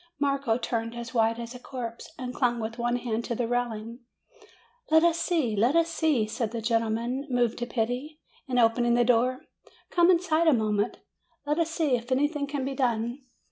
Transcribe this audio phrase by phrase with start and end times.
[0.17, 3.99] Marco turned as white as a corpse, and clung with one hand to the railings.
[4.89, 9.05] "Let us see, let us see," said the gentleman, moved to pity, and opening the
[9.05, 9.41] door;
[9.91, 10.97] "come inside a mo ment;
[11.45, 13.19] let us see if anything can be done."